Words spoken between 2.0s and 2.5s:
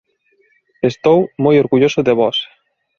de vós.